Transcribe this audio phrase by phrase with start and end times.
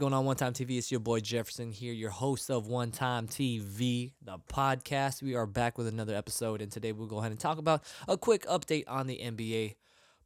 [0.00, 0.78] Going on, One Time TV?
[0.78, 5.22] It's your boy Jefferson here, your host of One Time TV, the podcast.
[5.22, 8.16] We are back with another episode, and today we'll go ahead and talk about a
[8.16, 9.74] quick update on the NBA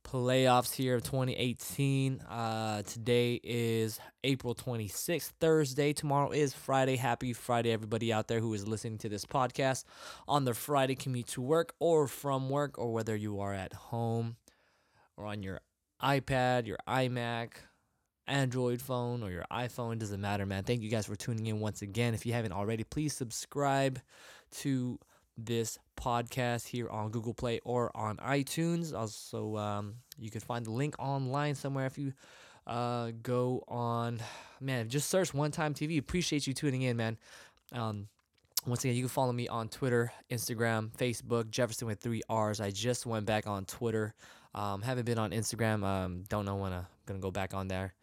[0.05, 2.21] playoffs here of 2018.
[2.21, 5.93] Uh, today is April 26th, Thursday.
[5.93, 6.95] Tomorrow is Friday.
[6.95, 9.83] Happy Friday, everybody out there who is listening to this podcast
[10.29, 14.37] on the Friday commute to work or from work, or whether you are at home
[15.17, 15.59] or on your
[16.01, 17.55] iPad, your iMac
[18.27, 20.65] Android phone or your iPhone, doesn't matter, man.
[20.65, 22.15] Thank you guys for tuning in once again.
[22.15, 24.01] If you haven't already, please subscribe
[24.59, 24.99] to
[25.37, 28.95] this podcast here on Google Play or on iTunes.
[28.95, 32.13] Also, um, you can find the link online somewhere if you
[32.67, 34.21] uh, go on,
[34.61, 35.99] man, just search One Time TV.
[35.99, 37.19] Appreciate you tuning in, man.
[37.73, 38.09] Um,
[38.67, 42.61] once again, you can follow me on Twitter, Instagram, Facebook, Jefferson with three R's.
[42.61, 44.15] I just went back on Twitter.
[44.55, 45.85] Um, haven't been on Instagram.
[45.85, 47.95] Um, don't know when I'm gonna go back on there.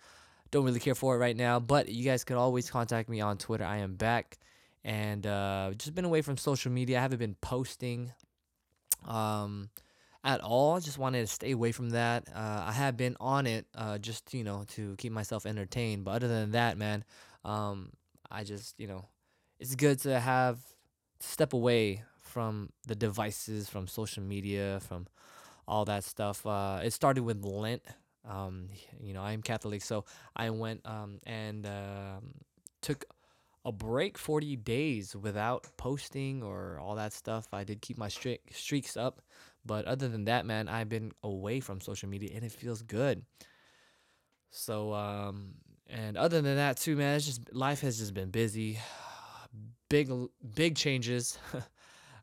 [0.51, 3.37] Don't really care for it right now, but you guys can always contact me on
[3.37, 3.63] Twitter.
[3.63, 4.37] I am back,
[4.83, 6.99] and uh, just been away from social media.
[6.99, 8.11] I haven't been posting,
[9.07, 9.69] um,
[10.23, 10.79] at all.
[10.79, 12.27] Just wanted to stay away from that.
[12.33, 16.03] Uh, I have been on it, uh, just you know, to keep myself entertained.
[16.03, 17.03] But other than that, man,
[17.45, 17.91] um,
[18.29, 19.05] I just you know,
[19.59, 20.59] it's good to have
[21.19, 25.07] to step away from the devices, from social media, from
[25.67, 26.45] all that stuff.
[26.45, 27.83] Uh, it started with Lent.
[28.27, 28.69] Um,
[28.99, 30.05] you know, I'm Catholic, so
[30.35, 32.33] I went um, and um,
[32.81, 33.05] took
[33.65, 37.47] a break 40 days without posting or all that stuff.
[37.53, 39.21] I did keep my streak, streaks up,
[39.65, 43.23] but other than that, man, I've been away from social media and it feels good.
[44.49, 45.55] So, um,
[45.87, 48.79] and other than that, too, man, it's just life has just been busy.
[49.89, 50.09] Big,
[50.55, 51.37] big changes.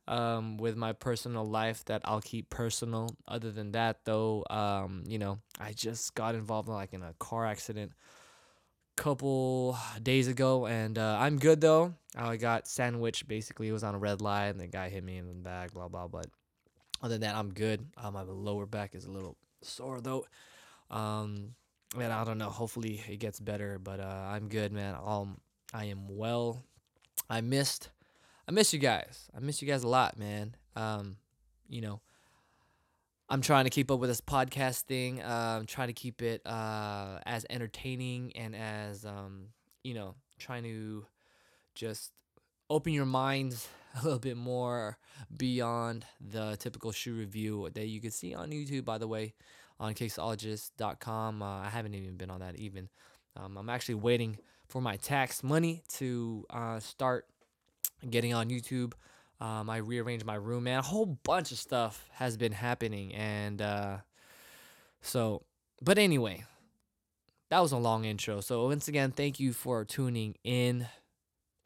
[0.08, 3.14] um, with my personal life that I'll keep personal.
[3.28, 7.14] Other than that, though, um, you know, I just got involved in like in a
[7.18, 7.92] car accident
[8.96, 11.94] couple days ago, and uh, I'm good though.
[12.16, 13.28] I got sandwiched.
[13.28, 15.72] Basically, it was on a red light, and the guy hit me in the back.
[15.72, 16.08] Blah blah.
[16.08, 16.26] But
[17.00, 17.86] other than that, I'm good.
[17.96, 20.26] Uh, my lower back is a little sore though.
[20.90, 21.54] Um,
[21.98, 22.50] and I don't know.
[22.50, 23.78] Hopefully, it gets better.
[23.78, 24.96] But uh, I'm good, man.
[25.02, 25.40] Um,
[25.72, 26.64] I am well.
[27.30, 27.90] I missed
[28.48, 29.28] I miss you guys.
[29.36, 30.56] I miss you guys a lot, man.
[30.74, 31.16] Um,
[31.68, 32.00] you know,
[33.28, 35.20] I'm trying to keep up with this podcast thing.
[35.20, 39.48] Uh, I'm trying to keep it uh, as entertaining and as um,
[39.84, 41.04] you know, trying to
[41.74, 42.10] just
[42.70, 43.68] open your minds
[44.00, 44.96] a little bit more
[45.36, 48.86] beyond the typical shoe review that you can see on YouTube.
[48.86, 49.34] By the way,
[49.78, 51.42] on Caseologist.com.
[51.42, 52.88] Uh, I haven't even been on that even.
[53.36, 54.38] Um, I'm actually waiting
[54.68, 57.26] for my tax money to uh, start
[58.08, 58.92] getting on YouTube.
[59.40, 60.80] Um, I rearranged my room, man.
[60.80, 63.98] A whole bunch of stuff has been happening, and uh,
[65.00, 65.42] so.
[65.80, 66.44] But anyway,
[67.50, 68.40] that was a long intro.
[68.40, 70.88] So once again, thank you for tuning in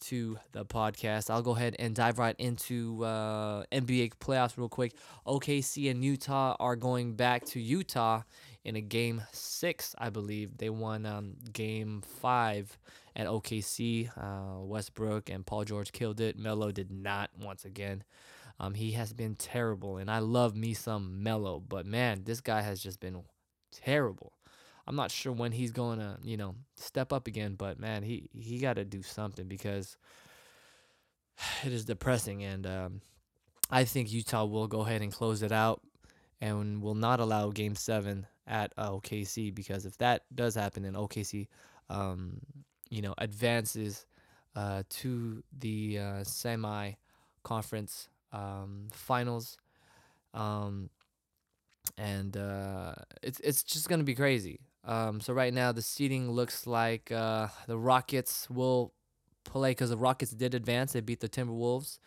[0.03, 1.31] to the podcast.
[1.31, 4.95] I'll go ahead and dive right into uh, NBA playoffs real quick.
[5.27, 8.23] OKC and Utah are going back to Utah
[8.65, 10.59] in a game six, I believe.
[10.59, 12.79] They won um, game five
[13.17, 14.11] at OKC.
[14.17, 16.39] Uh, Westbrook and Paul George killed it.
[16.39, 18.05] Melo did not once again.
[18.61, 22.61] Um, he has been terrible, and I love me some Melo, but man, this guy
[22.61, 23.23] has just been
[23.73, 24.33] terrible.
[24.87, 28.29] I'm not sure when he's going to, you know, step up again, but man, he
[28.33, 29.97] he got to do something because
[31.65, 33.01] it is depressing, and um,
[33.71, 35.83] I think Utah will go ahead and close it out
[36.41, 40.95] and will not allow Game Seven at uh, OKC because if that does happen, then
[40.95, 41.47] OKC,
[41.89, 42.41] um,
[42.91, 44.05] you know, advances
[44.57, 49.57] uh, to the uh, semi-conference um, finals,
[50.35, 50.91] um,
[51.97, 54.61] and uh, it's it's just gonna be crazy.
[54.85, 58.93] Um, so right now the seating looks like uh, the Rockets will
[59.45, 60.93] play because the Rockets did advance.
[60.93, 61.99] They beat the Timberwolves.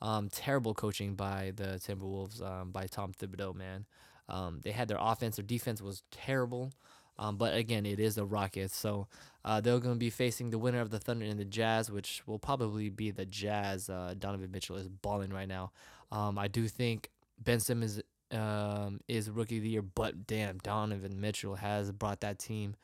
[0.00, 3.86] Um, terrible coaching by the Timberwolves um, by Tom Thibodeau, man.
[4.28, 6.72] Um, they had their offense, their defense was terrible.
[7.18, 9.08] Um, but again, it is the Rockets, so
[9.44, 12.22] uh, they're going to be facing the winner of the Thunder and the Jazz, which
[12.26, 13.90] will probably be the Jazz.
[13.90, 15.72] Uh, Donovan Mitchell is balling right now.
[16.12, 17.10] Um, I do think
[17.42, 18.00] Ben Simmons
[18.32, 22.76] um, is rookie of the year, but damn, Donovan Mitchell has brought that team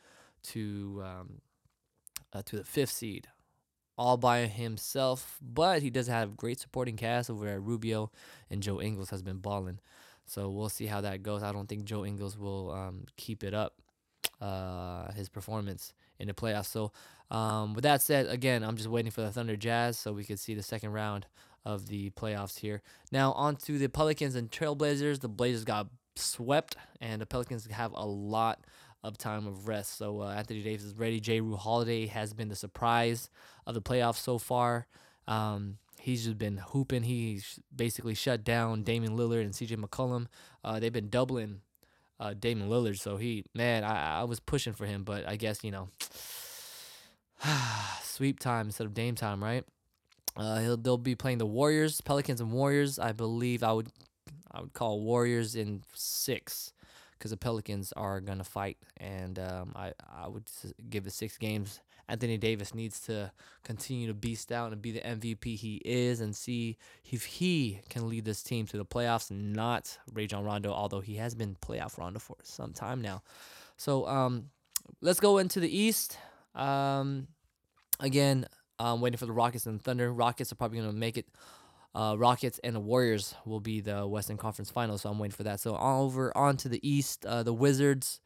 [0.45, 1.41] to um,
[2.33, 3.29] uh, to the fifth seed
[3.97, 5.39] all by himself.
[5.41, 8.11] But he does have great supporting cast over at Rubio
[8.51, 9.79] and Joe Ingles has been balling.
[10.27, 11.43] So we'll see how that goes.
[11.43, 13.75] I don't think Joe Ingles will um, keep it up,
[14.41, 16.67] uh, his performance in the playoffs.
[16.67, 16.93] So
[17.31, 20.39] um, with that said, again, I'm just waiting for the Thunder Jazz so we could
[20.39, 21.27] see the second round
[21.65, 22.83] of the playoffs here.
[23.11, 25.21] Now on to the Pelicans and Trailblazers.
[25.21, 28.65] The Blazers got swept, and the Pelicans have a lot
[29.03, 29.99] of time of rest.
[29.99, 31.21] So uh, Anthony Davis is ready.
[31.21, 33.31] Jrue Holiday has been the surprise
[33.67, 34.87] of the playoffs so far.
[35.27, 37.03] Um, he's just been hooping.
[37.03, 40.27] He's basically shut down Damian Lillard and CJ McCollum.
[40.63, 41.61] Uh, they've been doubling
[42.21, 42.99] uh, Damian Lillard.
[42.99, 45.89] So he, man, I, I was pushing for him, but I guess, you know,
[48.03, 49.65] sweep time instead of Dame time, right?
[50.37, 52.99] Uh, he'll, they'll be playing the Warriors, Pelicans, and Warriors.
[52.99, 53.89] I believe I would,
[54.51, 56.73] I would call Warriors in six,
[57.19, 60.45] because the Pelicans are gonna fight, and um, I I would
[60.91, 61.81] give it six games.
[62.09, 66.35] Anthony Davis needs to continue to beast out and be the MVP he is, and
[66.35, 66.77] see
[67.11, 69.31] if he can lead this team to the playoffs.
[69.31, 73.23] and Not Rajon Rondo, although he has been playoff Rondo for some time now.
[73.77, 74.51] So um,
[75.01, 76.19] let's go into the East.
[76.55, 77.29] Um,
[78.01, 78.47] again,
[78.79, 80.13] I'm waiting for the Rockets and Thunder.
[80.13, 81.27] Rockets are probably going to make it.
[81.95, 85.45] Uh, Rockets and the Warriors will be the Western Conference Finals, so I'm waiting for
[85.45, 85.61] that.
[85.61, 88.21] So over on to the East, uh, the Wizards,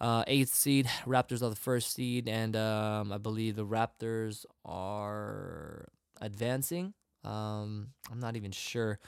[0.00, 5.88] uh, eighth seed, Raptors are the first seed, and um, I believe the Raptors are
[6.20, 6.94] advancing.
[7.24, 8.98] Um, I'm not even sure,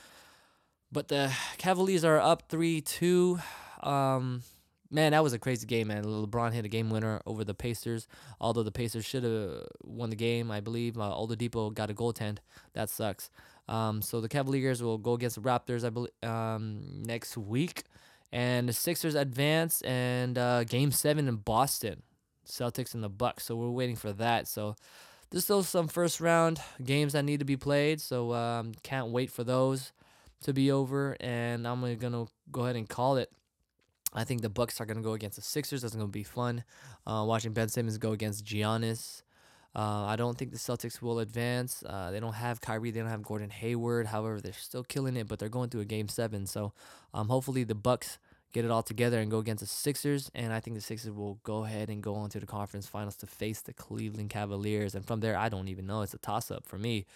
[0.90, 3.38] but the Cavaliers are up three two.
[3.82, 4.42] Um,
[4.90, 6.02] Man, that was a crazy game, man.
[6.04, 8.08] LeBron hit a game winner over the Pacers.
[8.40, 10.96] Although the Pacers should have won the game, I believe.
[10.96, 12.38] Uh, Oladipo got a goaltend.
[12.72, 13.30] That sucks.
[13.68, 17.84] Um, so the Cavaliers will go against the Raptors, I believe, um, next week,
[18.32, 22.02] and the Sixers advance and uh, Game Seven in Boston,
[22.46, 23.44] Celtics and the Bucks.
[23.44, 24.46] So we're waiting for that.
[24.48, 24.76] So
[25.30, 28.00] there's still some first round games that need to be played.
[28.00, 29.92] So um, can't wait for those
[30.42, 31.16] to be over.
[31.20, 33.30] And I'm gonna go ahead and call it.
[34.14, 35.82] I think the Bucks are gonna go against the Sixers.
[35.82, 36.64] That's gonna be fun.
[37.06, 39.22] Uh, watching Ben Simmons go against Giannis.
[39.74, 41.82] Uh, I don't think the Celtics will advance.
[41.86, 42.90] Uh, they don't have Kyrie.
[42.90, 44.06] They don't have Gordon Hayward.
[44.06, 46.46] However, they're still killing it, but they're going through a game seven.
[46.46, 46.72] So
[47.14, 48.18] um, hopefully the Bucks
[48.52, 50.30] get it all together and go against the Sixers.
[50.34, 53.16] And I think the Sixers will go ahead and go on to the conference finals
[53.16, 54.94] to face the Cleveland Cavaliers.
[54.94, 56.02] And from there, I don't even know.
[56.02, 57.06] It's a toss up for me.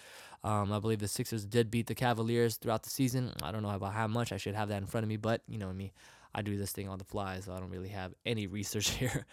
[0.43, 3.31] Um, I believe the Sixers did beat the Cavaliers throughout the season.
[3.41, 4.31] I don't know about how much.
[4.31, 5.93] I should have that in front of me, but you know me.
[6.35, 9.25] I do this thing on the fly, so I don't really have any research here.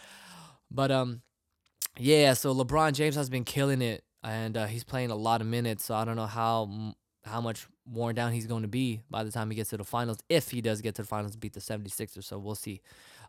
[0.70, 1.22] But um,
[1.98, 2.34] yeah.
[2.34, 5.84] So LeBron James has been killing it, and uh, he's playing a lot of minutes.
[5.84, 6.94] So I don't know how
[7.24, 9.84] how much worn down he's going to be by the time he gets to the
[9.84, 12.24] finals, if he does get to the finals beat the 76ers.
[12.24, 12.80] So we'll see.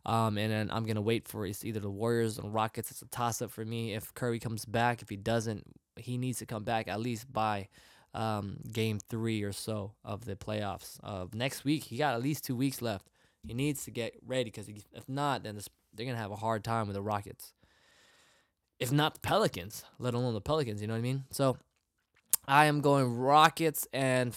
[0.05, 2.89] Um, and then I'm gonna wait for it's either the Warriors or Rockets.
[2.89, 3.93] It's a toss up for me.
[3.93, 5.63] If Curry comes back, if he doesn't,
[5.95, 7.67] he needs to come back at least by
[8.13, 10.97] um, game three or so of the playoffs.
[11.03, 13.07] Uh, next week, he got at least two weeks left.
[13.45, 16.63] He needs to get ready because if not, then this, they're gonna have a hard
[16.63, 17.53] time with the Rockets.
[18.81, 21.23] If not the Pelicans, let alone the Pelicans, you know what I mean?
[21.29, 21.55] So
[22.47, 24.35] I am going Rockets and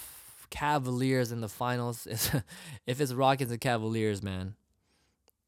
[0.50, 2.06] Cavaliers in the finals.
[2.86, 4.54] if it's Rockets and Cavaliers, man,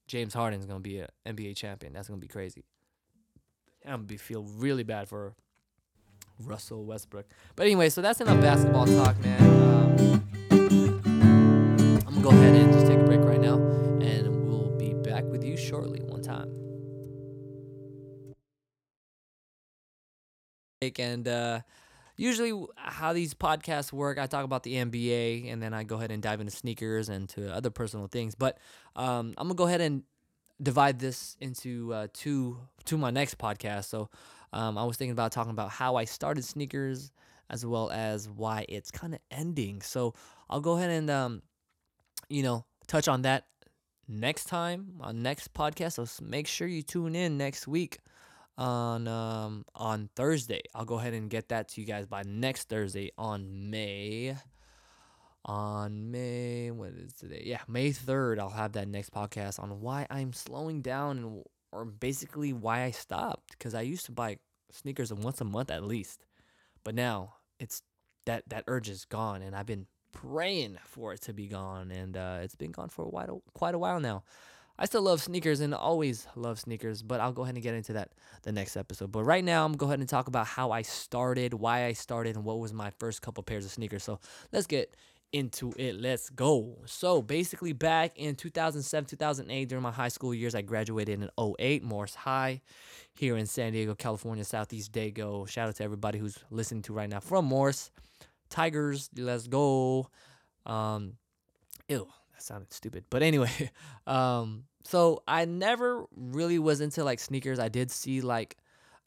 [0.07, 1.93] James Harden is gonna be an NBA champion.
[1.93, 2.65] That's gonna be crazy.
[3.85, 5.35] I'm gonna feel really bad for
[6.43, 7.27] Russell Westbrook.
[7.55, 9.43] But anyway, so that's enough basketball talk, man.
[9.43, 10.25] Um,
[12.07, 15.25] I'm gonna go ahead and just take a break right now, and we'll be back
[15.25, 16.06] with you shortly.
[20.99, 21.61] And uh,
[22.17, 26.11] usually, how these podcasts work, I talk about the NBA, and then I go ahead
[26.11, 28.35] and dive into sneakers and to other personal things.
[28.35, 28.59] But
[28.95, 30.03] um, I'm gonna go ahead and
[30.63, 33.85] divide this into uh, two to my next podcast.
[33.85, 34.09] So
[34.53, 37.11] um, I was thinking about talking about how I started sneakers
[37.51, 39.83] as well as why it's kind of ending.
[39.83, 40.15] So
[40.49, 41.43] I'll go ahead and um,
[42.29, 43.47] you know, touch on that
[44.09, 45.93] next time on next podcast.
[45.93, 47.99] So make sure you tune in next week
[48.59, 50.63] on um on Thursday.
[50.75, 54.37] I'll go ahead and get that to you guys by next Thursday on May
[55.45, 57.43] on May what is today?
[57.45, 61.85] Yeah, May 3rd I'll have that next podcast on why I'm slowing down and or
[61.85, 64.39] basically why I stopped cuz I used to buy
[64.71, 66.25] sneakers once a month at least.
[66.85, 67.83] But now it's
[68.25, 69.87] that that urge is gone and I've been
[70.17, 73.75] praying for it to be gone, and uh, it's been gone for a while, quite
[73.75, 74.25] a while now.
[74.79, 77.95] I still love sneakers and always love sneakers, but I'll go ahead and get into
[77.95, 78.11] that
[78.43, 79.11] the next episode.
[79.11, 81.87] But right now, I'm going to go ahead and talk about how I started, why
[81.87, 84.05] I started, and what was my first couple pairs of sneakers.
[84.05, 84.21] So
[84.53, 84.95] let's get
[85.33, 85.97] into it.
[85.97, 86.79] Let's go.
[86.87, 91.83] So basically, back in 2007, 2008, during my high school years, I graduated in 08,
[91.83, 92.61] Morse High,
[93.15, 95.49] here in San Diego, California, Southeast Dago.
[95.49, 97.91] Shout out to everybody who's listening to right now from Morse.
[98.51, 100.09] Tigers, let's go.
[100.65, 101.15] Um,
[101.89, 103.05] ew, that sounded stupid.
[103.11, 103.71] But anyway,
[104.07, 107.59] um, so I never really was into like sneakers.
[107.59, 108.57] I did see like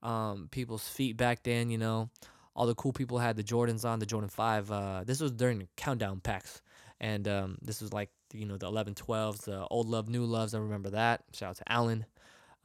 [0.02, 2.10] um people's feet back then, you know.
[2.56, 4.72] All the cool people had the Jordans on, the Jordan 5.
[4.72, 6.62] Uh, this was during the countdown packs.
[7.00, 10.54] And um, this was like, you know, the 11 12s, the old love, new loves.
[10.54, 11.24] I remember that.
[11.32, 12.06] Shout out to Alan.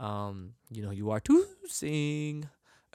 [0.01, 2.49] Um, you know, you are to sing.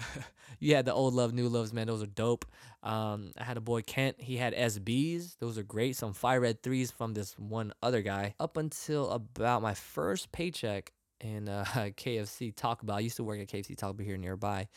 [0.59, 1.87] you had the old love, new loves, man.
[1.87, 2.45] Those are dope.
[2.83, 4.17] Um, I had a boy Kent.
[4.19, 5.37] He had SBs.
[5.39, 5.95] Those are great.
[5.95, 8.35] Some fire red threes from this one other guy.
[8.39, 12.97] Up until about my first paycheck in uh, KFC Taco Bell.
[12.97, 14.67] I used to work at KFC Taco Bell here nearby,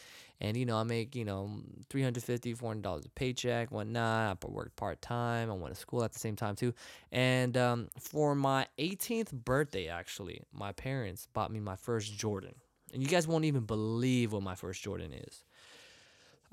[0.40, 1.50] and you know I make you know
[1.90, 4.38] 350 400 dollars a paycheck, whatnot.
[4.42, 5.50] I worked part time.
[5.50, 6.74] I went to school at the same time too,
[7.10, 12.54] and um, for my 18th birthday, actually, my parents bought me my first Jordan,
[12.92, 15.44] and you guys won't even believe what my first Jordan is.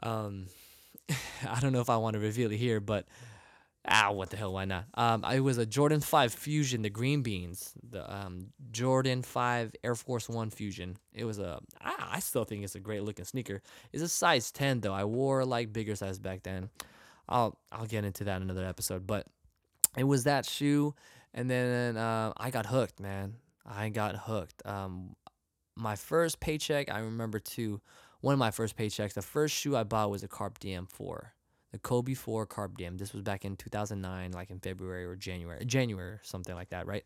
[0.01, 0.47] Um,
[1.47, 3.05] I don't know if I want to reveal it here, but
[3.87, 4.53] ah, what the hell?
[4.53, 4.85] Why not?
[4.93, 9.95] Um, it was a Jordan Five Fusion, the green beans, the um Jordan Five Air
[9.95, 10.97] Force One Fusion.
[11.13, 13.61] It was a, ah, I still think it's a great looking sneaker.
[13.91, 14.93] It's a size ten though.
[14.93, 16.69] I wore like bigger size back then.
[17.27, 19.27] I'll I'll get into that in another episode, but
[19.97, 20.95] it was that shoe,
[21.33, 23.35] and then uh, I got hooked, man.
[23.65, 24.65] I got hooked.
[24.65, 25.15] Um,
[25.79, 27.81] my first paycheck, I remember too.
[28.21, 31.33] One of my first paychecks, the first shoe I bought was a Carpe Diem 4
[31.71, 32.97] the Kobe 4 Carpe Diem.
[32.97, 37.03] This was back in 2009, like in February or January, January, something like that, right?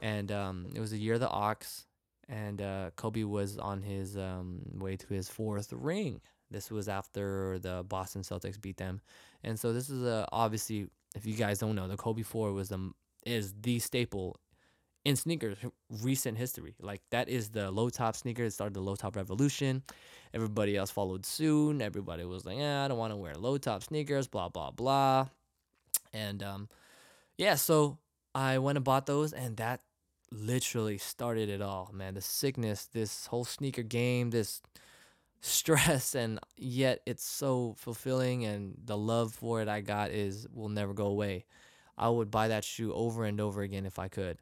[0.00, 1.86] And um, it was the year of the Ox,
[2.28, 6.20] and uh, Kobe was on his um, way to his fourth ring.
[6.50, 9.00] This was after the Boston Celtics beat them,
[9.42, 12.68] and so this is a obviously, if you guys don't know, the Kobe 4 was
[12.68, 12.92] the
[13.24, 14.36] is the staple
[15.04, 15.58] in sneakers
[16.02, 16.74] recent history.
[16.80, 18.44] Like that is the low top sneaker.
[18.44, 19.82] It started the low top revolution.
[20.34, 21.82] Everybody else followed soon.
[21.82, 25.28] Everybody was like, yeah, I don't want to wear low top sneakers, blah, blah, blah.
[26.12, 26.68] And um,
[27.36, 27.98] yeah, so
[28.34, 29.80] I went and bought those, and that
[30.30, 32.14] literally started it all, man.
[32.14, 34.62] The sickness, this whole sneaker game, this
[35.40, 40.68] stress, and yet it's so fulfilling, and the love for it I got is will
[40.68, 41.44] never go away.
[41.98, 44.38] I would buy that shoe over and over again if I could.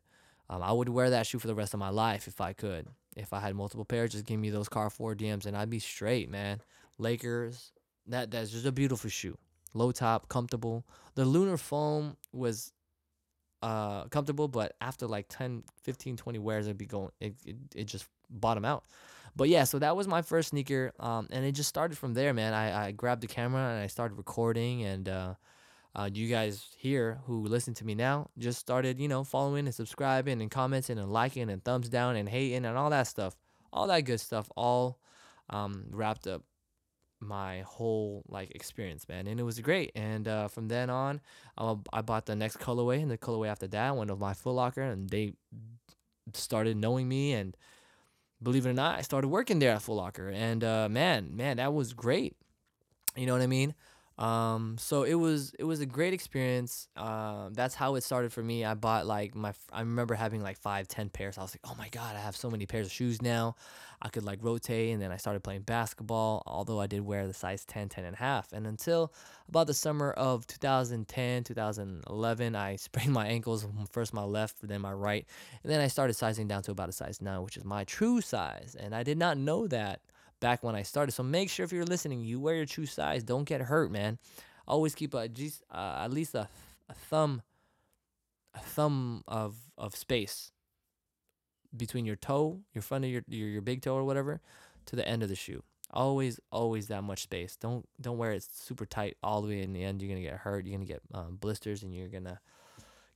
[0.50, 2.88] Um, I would wear that shoe for the rest of my life if I could.
[3.16, 5.78] If I had multiple pairs, just give me those Car 4 DMs and I'd be
[5.78, 6.60] straight, man.
[6.98, 7.72] Lakers,
[8.08, 9.38] that that's just a beautiful shoe.
[9.74, 10.84] Low top, comfortable.
[11.14, 12.72] The Lunar Foam was
[13.62, 17.84] uh comfortable, but after like 10, 15, 20 wears, it'd be going, it, it, it
[17.84, 18.84] just bottom out.
[19.36, 20.92] But yeah, so that was my first sneaker.
[20.98, 22.54] Um, and it just started from there, man.
[22.54, 25.34] I, I grabbed the camera and I started recording and, uh,
[25.94, 29.74] uh, you guys here who listen to me now just started, you know, following and
[29.74, 33.36] subscribing and commenting and liking and thumbs down and hating and all that stuff,
[33.72, 34.98] all that good stuff, all
[35.48, 36.42] um, wrapped up
[37.18, 39.90] my whole like experience, man, and it was great.
[39.94, 41.20] And uh, from then on,
[41.58, 44.52] uh, I bought the next colorway and the colorway after that, one of my Foot
[44.52, 45.34] Locker, and they
[46.34, 47.56] started knowing me and.
[48.42, 51.58] Believe it or not, I started working there at Foot Locker, and uh, man, man,
[51.58, 52.36] that was great.
[53.14, 53.74] You know what I mean?
[54.18, 56.88] Um, so it was it was a great experience.
[56.94, 58.64] Uh, that's how it started for me.
[58.66, 61.38] I bought like my I remember having like five, ten pairs.
[61.38, 63.56] I was like, oh my god, I have so many pairs of shoes now.
[64.02, 66.42] I could like rotate, and then I started playing basketball.
[66.46, 69.12] Although I did wear the size 10, 10 and a half, and until
[69.48, 73.66] about the summer of 2010, 2011, I sprained my ankles.
[73.90, 75.26] First my left, then my right,
[75.62, 78.20] and then I started sizing down to about a size nine, which is my true
[78.20, 78.76] size.
[78.78, 80.00] And I did not know that
[80.40, 81.12] back when I started.
[81.12, 83.22] So make sure if you're listening, you wear your true size.
[83.22, 84.18] Don't get hurt, man.
[84.66, 85.28] Always keep a
[85.70, 86.48] uh, at least a,
[86.88, 87.42] a thumb
[88.54, 90.52] a thumb of of space
[91.76, 94.40] between your toe, your front of your, your your big toe or whatever,
[94.86, 95.62] to the end of the shoe.
[95.92, 97.56] Always, always that much space.
[97.56, 100.00] Don't don't wear it super tight all the way in the end.
[100.00, 100.66] You're gonna get hurt.
[100.66, 102.40] You're gonna get um, blisters, and you're gonna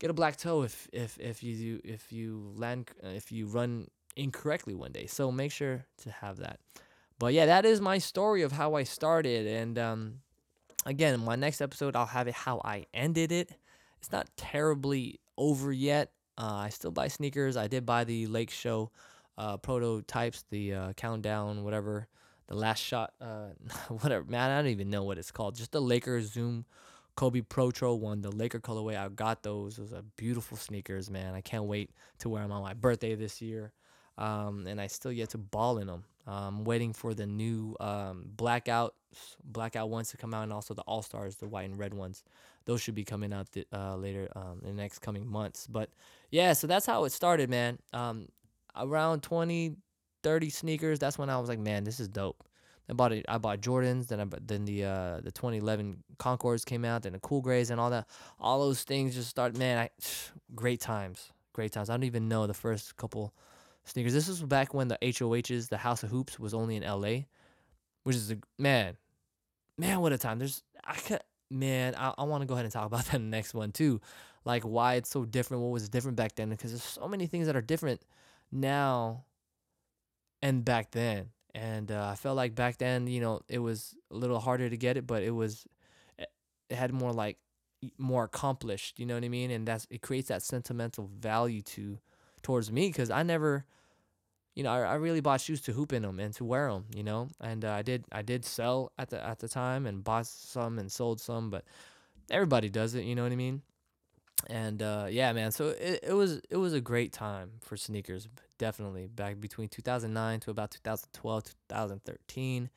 [0.00, 3.88] get a black toe if if if you do if you land if you run
[4.16, 5.06] incorrectly one day.
[5.06, 6.58] So make sure to have that.
[7.18, 9.46] But yeah, that is my story of how I started.
[9.46, 10.14] And um,
[10.84, 13.50] again, my next episode, I'll have it how I ended it.
[13.98, 16.12] It's not terribly over yet.
[16.36, 17.56] Uh, I still buy sneakers.
[17.56, 18.90] I did buy the Lake Show
[19.38, 22.08] uh, prototypes, the uh, countdown, whatever,
[22.48, 23.48] the last shot, uh,
[23.88, 24.24] whatever.
[24.24, 25.54] Man, I don't even know what it's called.
[25.54, 26.64] Just the Lakers Zoom
[27.16, 28.96] Kobe Protro one, the Laker colorway.
[28.96, 29.76] I got those.
[29.76, 31.34] Those are beautiful sneakers, man.
[31.34, 33.72] I can't wait to wear them on my birthday this year.
[34.18, 36.04] Um, and I still yet to ball in them.
[36.26, 38.94] Um, waiting for the new um, blackout
[39.44, 42.24] blackout ones to come out, and also the All Stars, the white and red ones.
[42.64, 45.66] Those should be coming out th- uh, later um, in the next coming months.
[45.66, 45.90] But
[46.30, 47.78] yeah, so that's how it started, man.
[47.92, 48.28] Um,
[48.76, 49.76] around 20,
[50.22, 50.98] 30 sneakers.
[50.98, 52.42] That's when I was like, man, this is dope.
[52.88, 53.24] I bought it.
[53.28, 54.08] I bought Jordans.
[54.08, 57.02] Then I then the uh, the 2011 Concords came out.
[57.02, 58.06] Then the Cool Grays and all that.
[58.38, 59.58] All those things just started.
[59.58, 59.90] Man, I,
[60.54, 61.32] great times.
[61.52, 61.88] Great times.
[61.88, 63.32] I don't even know the first couple
[63.84, 64.12] sneakers.
[64.14, 67.24] This was back when the HOHs, the House of Hoops, was only in LA,
[68.04, 68.96] which is a man,
[69.78, 70.38] man, what a time.
[70.38, 73.54] There's I could man, I, I want to go ahead and talk about that next
[73.54, 74.00] one too,
[74.44, 77.46] like why it's so different, what was different back then, because there's so many things
[77.46, 78.02] that are different
[78.52, 79.24] now.
[80.42, 81.30] and back then.
[81.54, 84.76] And uh, I felt like back then, you know, it was a little harder to
[84.76, 85.66] get it, but it was
[86.18, 86.30] it
[86.76, 87.38] had more like
[87.98, 88.98] more accomplished.
[88.98, 89.50] You know what I mean?
[89.50, 91.98] And that's it creates that sentimental value to
[92.44, 93.64] towards me because I never,
[94.54, 96.84] you know, I, I really bought shoes to hoop in them and to wear them.
[96.94, 100.04] You know, and uh, I did I did sell at the at the time and
[100.04, 101.64] bought some and sold some, but
[102.30, 103.04] everybody does it.
[103.04, 103.62] You know what I mean?
[104.48, 105.50] And uh, yeah, man.
[105.50, 110.40] So it, it was it was a great time for sneakers, definitely back between 2009
[110.40, 112.70] to about 2012, 2013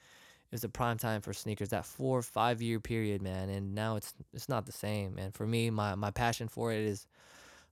[0.52, 1.70] is the prime time for sneakers.
[1.70, 3.50] That four five year period, man.
[3.50, 5.18] And now it's it's not the same.
[5.18, 7.06] And for me, my my passion for it is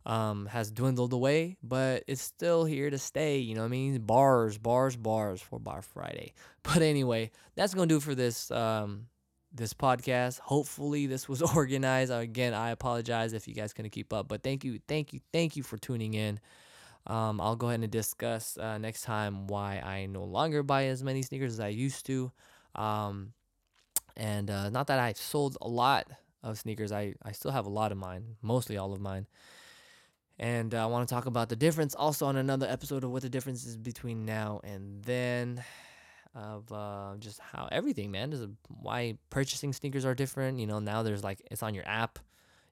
[0.06, 3.40] um has dwindled away, but it's still here to stay.
[3.40, 4.02] You know what I mean?
[4.02, 6.34] Bars, bars, bars for Bar Friday.
[6.64, 9.08] But anyway, that's gonna do for this um
[9.54, 10.40] this podcast.
[10.40, 12.12] Hopefully this was organized.
[12.12, 15.56] Again, I apologize if you guys couldn't keep up, but thank you, thank you, thank
[15.56, 16.40] you for tuning in.
[17.08, 21.04] Um, I'll go ahead and discuss uh, next time why I no longer buy as
[21.04, 22.32] many sneakers as I used to.
[22.74, 23.34] Um,
[24.18, 26.08] and uh, not that I've sold a lot
[26.42, 29.28] of sneakers, I, I still have a lot of mine, mostly all of mine.
[30.38, 33.22] And uh, I want to talk about the difference also on another episode of what
[33.22, 35.64] the difference is between now and then
[36.36, 38.34] of uh, just how everything, man.
[38.34, 40.60] Is why purchasing sneakers are different.
[40.60, 42.20] You know, now there's like it's on your app.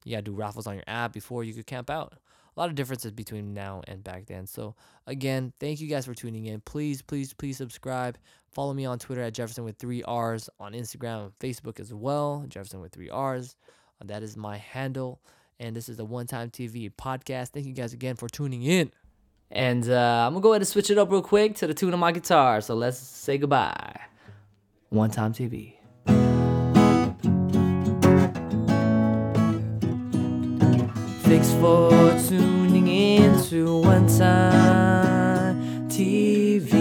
[0.03, 2.13] You gotta do raffles on your app before you could camp out.
[2.55, 4.45] A lot of differences between now and back then.
[4.45, 4.75] So
[5.07, 6.61] again, thank you guys for tuning in.
[6.61, 8.17] Please, please, please subscribe.
[8.51, 12.45] Follow me on Twitter at Jefferson with three R's, on Instagram and Facebook as well.
[12.47, 13.55] Jefferson with three R's.
[14.03, 15.21] That is my handle.
[15.63, 17.51] And this is the One Time TV podcast.
[17.51, 18.91] Thank you guys again for tuning in.
[19.49, 21.93] And uh, I'm gonna go ahead and switch it up real quick to the tune
[21.93, 22.59] of my guitar.
[22.59, 23.97] So let's say goodbye.
[24.89, 25.75] One Time TV.
[31.23, 31.89] Thanks for
[32.27, 36.73] tuning in to One Time TV.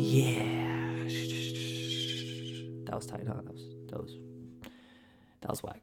[0.00, 0.44] Yeah.
[2.86, 3.42] That was tight, huh?
[3.44, 4.16] That was that was
[5.42, 5.81] that was whack.